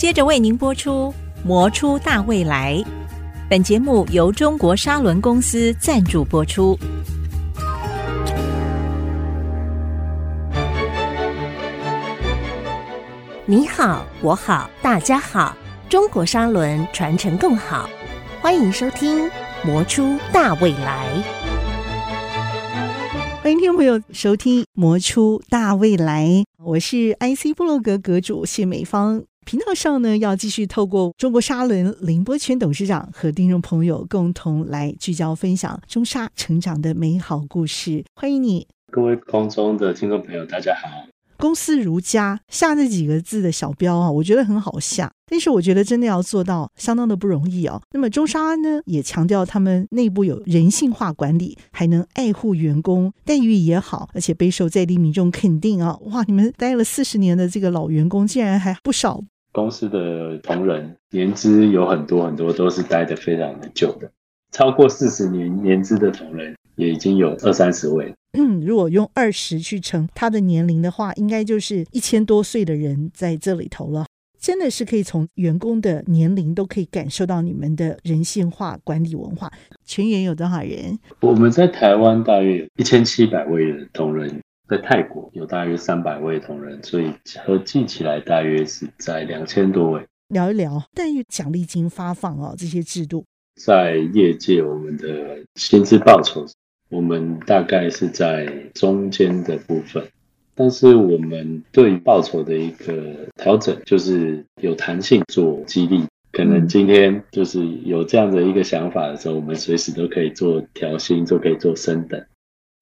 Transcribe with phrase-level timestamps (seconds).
[0.00, 1.12] 接着为您播出
[1.46, 2.76] 《魔出大未来》。
[3.50, 6.74] 本节目由中国沙伦公司赞助播出。
[13.44, 15.54] 你好，我好，大家好，
[15.90, 17.86] 中国沙伦传承更好。
[18.40, 19.26] 欢迎收听
[19.62, 21.08] 《魔出大未来》。
[23.42, 26.26] 欢迎听众朋友收听《魔出大未来》，
[26.64, 29.24] 我是 IC 部落格阁主谢美芳。
[29.50, 38.04] 频道上呢，要继续透过中国沙伦林波全董事长和听众朋友共同来聚焦分享中沙成长的美好故事。
[38.14, 40.88] 欢迎你，各位空中的听众朋友，大家好。
[41.36, 47.82] 公司如家下这几个字的小标啊，我觉得很好下，但是我觉得真的要做到相当的不容易哦。
[47.90, 55.98] 那么中沙呢，也强调他们内部有人性化管理，还能爱护员工，待遇也好，而且备受在地民众肯定啊。
[56.02, 59.20] 哇，你们待了四十年的这个老员工，竟然还不少。
[59.52, 64.10] 公司的同仁年资有很多很多，都是待得非常的久的，
[64.52, 68.12] 超过四十年年资的同仁也已经有二三十位。
[68.38, 74.06] 嗯，如果用二十去乘他的年龄的话，应该就是一千多岁的人在这里头了。
[74.38, 79.52] 真的是可以从员工的年龄都可以感受到你们的人性化管理文化。
[79.84, 80.98] 全员有多少人？
[81.20, 84.40] 我们在台湾大约一千七百位的同仁，
[84.70, 87.12] 在泰国有大约三百位同仁，所以
[87.44, 90.06] 合计起来大约是在两千多位。
[90.28, 93.24] 聊一聊待遇、奖励金发放哦，这些制度。
[93.60, 96.46] 在业界，我们的薪资报酬。
[96.88, 100.04] 我们大概是在中间的部分，
[100.54, 106.04] 但是我们对报酬的一个调整，就是有弹性做激励。
[106.32, 112.24] 可能今天就是有这样的一个想法的时候，我们随时都可以做调薪，都可以做升等。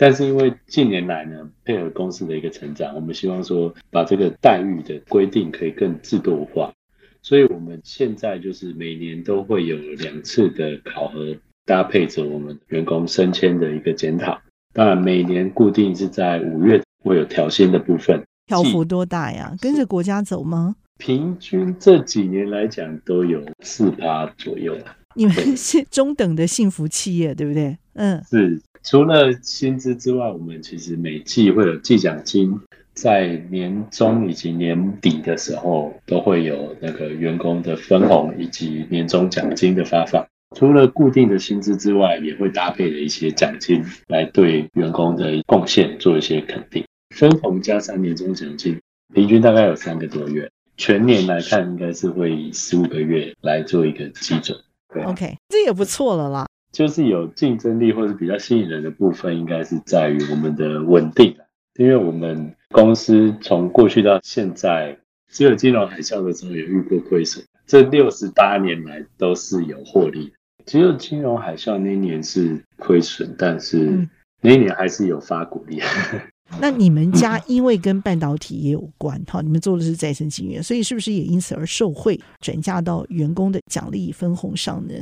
[0.00, 6.72] 但是因为近年来呢，配合公司的一个成长，我们希望说把这个待遇的规定可以更制度化，
[7.20, 11.36] 所以我们现在就是每年都会有两次的考核。
[11.66, 14.36] 搭配着我们员工升迁的一个检讨，
[14.72, 19.54] 当然每年固定是在五月会有调薪的部分，调幅多大呀？
[19.60, 20.74] 跟着国家走吗？
[20.98, 24.76] 平均这几年来讲都有四趴左右。
[25.14, 27.78] 你们是中等的幸福企业，对不对？
[27.92, 28.60] 嗯，是。
[28.82, 32.58] 除了薪资之外，我们其实每季会有季奖金，
[32.94, 40.26] 在年终以及年底的时候都会有那个员工的分红以及年终奖金的发放。
[40.56, 46.84] 除了固定的薪资之外，也会搭配的一些奖金来对员工的贡献做一些肯定。
[47.14, 48.80] 分红加上年终奖金，
[49.14, 54.58] 平均大概有三个多月，全年来看应该是会以十五个月来做一个基准。
[54.92, 56.46] 对，OK，这也不错了啦。
[56.72, 61.36] 就是有竞争力或者比较吸引人的部分，应该是在于我们的稳定。
[61.78, 64.96] 因为我们公司从过去到现在，
[65.30, 70.32] 只有金融海啸的时候有遇过亏损，这六十八年来都是有获利。
[70.66, 74.06] 只有金融海啸那一年是亏损，但是
[74.42, 75.80] 那一年还是有发股利。
[76.12, 76.20] 嗯、
[76.60, 84.94] 那你们家因为跟半导体也有关，哈，你们做的是再生晶圆，所以是不是也因此而受惠，转嫁到员工的奖励分红上呢？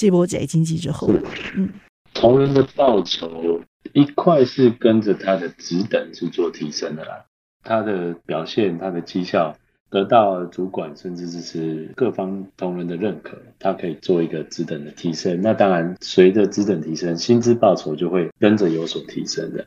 [0.00, 1.10] 这波宅经济之后，
[1.54, 1.68] 嗯，
[2.14, 3.60] 同仁的报酬
[3.92, 7.26] 一块是跟着他的职等去做提升的啦，
[7.62, 9.54] 他的表现，他的绩效。
[9.90, 15.40] 得到主管甚至是各方同仁的认可，他可以做一个职等的提升。
[15.42, 19.66] 那当然，随着职等提升，薪资报酬就会跟着有所提升的。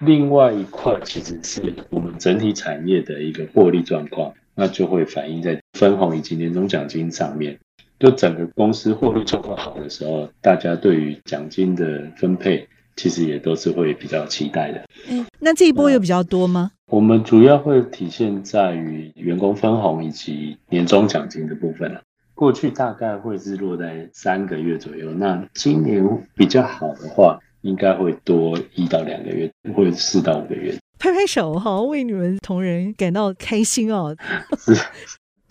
[0.00, 7.58] 另外一块其实是我们整体产业的一个获利状况，那就会反映在分红以及年终奖金上面。
[7.98, 12.66] 就整个公司获利状况好的时候，大家对于奖金的分配，
[12.96, 14.84] 其实也都是会比较期待的。
[15.08, 16.70] 嗯，那这一波有比较多吗？
[16.90, 22.00] 我们主要会体现在于员工分红以及年终奖金的部分了。
[22.34, 30.72] 过去大概会是落在三个月左右，那今年比较好的话，应该会多一到两个月，或四到五个月。
[31.00, 34.16] 拍拍手哈，为你们同仁感到开心哦。
[34.56, 34.72] 是，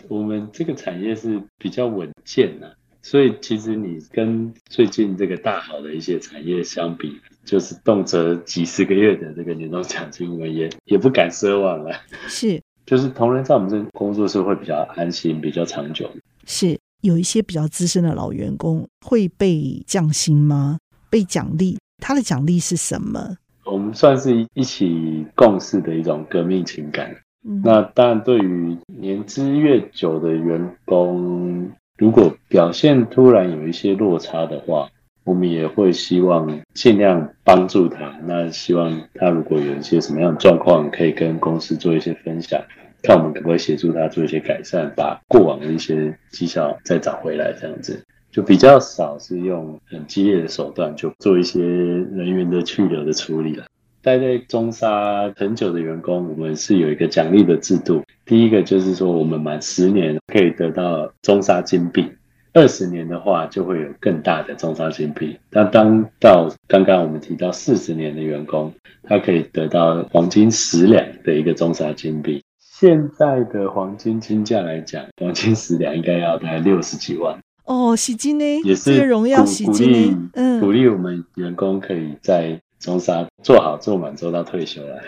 [0.06, 7.20] 我们这个产业是比较稳健的，所以其实你跟最近这个大好的一些产业相比。
[7.44, 11.98] 就是动辄几十个月的这个年终奖金，我们也 也不敢奢望了。
[12.26, 16.10] 是，就是同仁在我们这工作是会比较安心、比较长久。
[16.44, 20.76] 是，有一些比较资深的老员工会被降薪吗？
[21.08, 21.78] 被奖励？
[22.02, 23.38] 他的奖励是什么？
[23.64, 27.16] 我们算是一起共事的一种革命情感。
[27.64, 34.88] 那当然，对于年资越久的员工，如果表现突然有一些落差的话。
[35.24, 38.18] 我们也会希望尽量帮助他。
[38.24, 42.58] 那希望他如果有一些什么样的状况，可以跟公司做一些分享。
[43.02, 53.66] 看我们可不可以协助他做一些改善，把过往的一些绩效再找回来，这样子就比较少是用很激烈的手段就做一些人员的去留的处理了。
[54.00, 58.02] 待在中沙很久的员工，我们是有一个奖励的制度。
[58.24, 62.04] 第一个就是说，我们满十年可以得到中沙金币；
[62.54, 65.36] 二十年的话，就会有更大的中沙金币。
[65.50, 68.72] 那当到刚刚我们提到四十年的员工，
[69.02, 72.42] 他可以得到黄金十两的一个中沙金币。
[72.60, 77.36] 现在的黄金金价来讲，黄金十两应该要大概六十几万。
[77.64, 78.60] 哦，喜金呢？
[78.62, 80.30] 也是荣耀喜金呢？
[80.34, 82.60] 嗯，鼓励我们员工可以在。
[82.78, 85.00] 中沙做好做满做到退休了。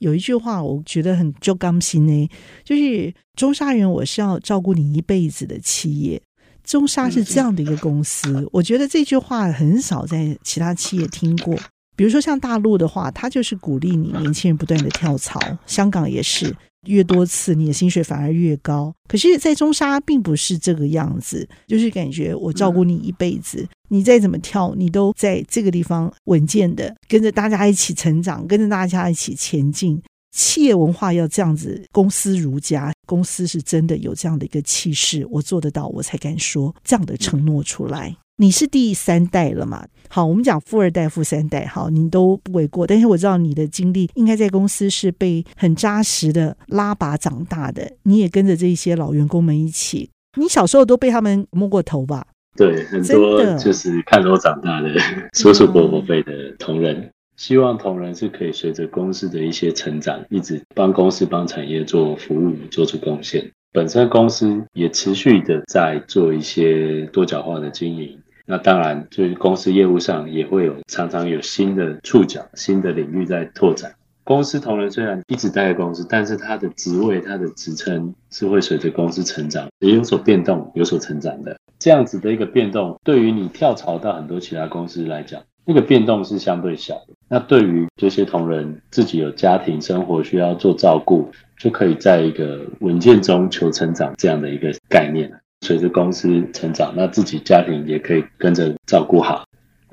[0.00, 2.28] 有一句话我觉得很就刚心呢，
[2.64, 6.20] 就是中沙人我是要照顾你一辈子的企业。
[6.64, 11.56] 中沙是这样的一个公司， 我觉得这句话很少在其他企业听过。
[11.94, 16.54] 比如说像大陆的话，他就是鼓励你年轻人不断的跳槽，香港也是。
[16.86, 18.92] 越多次，你的薪水反而越高。
[19.08, 30.02] 可是，在中沙并不是这个样子，就是感觉我照顾你一辈子，你再怎么跳，你都在这个地方稳健的跟着大家一起成长，跟着大家一起前进。
[30.34, 38.16] 企业文化要这样子，公司如家，公司是真的有这样的一个气势，我做得到，我才敢说这样的承诺出来。
[38.36, 39.86] 你是第三代了嘛？
[40.08, 42.86] 好，我们讲富二代、富三代，好，你都不为过。
[42.86, 50.10] 但是我知道你的经历应该在公司是被很扎实的拉拔长大的，你也跟着这些老员工们一起。
[50.38, 52.26] 你小时候都被他们摸过头吧？
[52.56, 54.88] 对，很多就是看着我长大的
[55.34, 63.50] 叔叔伯伯辈的同仁，希望同仁是可以随着公司的一些成长，一直帮公司、帮产业做服务，做出贡献。
[63.72, 68.18] 本身公司也持续的在做一些多角化的经营。
[68.44, 73.94] 那当然，就是公司业务上也会有常常有新的触角、新的领域在拓展。
[74.24, 81.56] 公司同仁虽然一直待在公司，但是他的职位、他的职称是会随着公司成长，也有所变动、有所成长的。
[81.78, 87.14] 这样子的一个变动，对于你跳槽到很多其他公司来讲，那个变动是相对小的。
[87.28, 95.30] 那对于这些同仁自己有家庭生活需要做照顾，就可以在一个稳健中求成长这样的一个概念。
[95.64, 99.44] 随着公司成长，那自己家庭也可以跟着照顾好，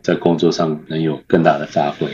[0.01, 2.07] 在工作上能有更大的发挥。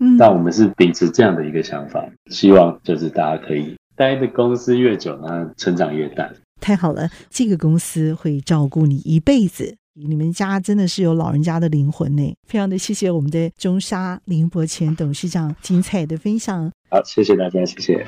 [0.00, 6.28] 嗯，但我们是秉持这样的一个想法，希望就是大家可以待的公司越久，那成长越大。
[6.60, 9.76] 太好了，这个公司会照顾你一辈子。
[9.98, 12.36] 你们家真的是有老人家的灵魂呢。
[12.46, 16.70] 非常的谢谢我们的中沙林伯前董事长精彩的分享。
[16.90, 18.06] 好，谢谢大家，谢谢。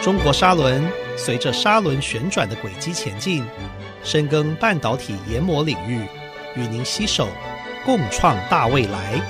[0.00, 0.82] 中国砂轮。
[1.16, 3.40] 随着砂轮旋转的轨迹前进，
[4.02, 6.00] 深耕半导体研磨领域，
[6.56, 7.28] 与您携手
[7.84, 9.20] 共创大未来。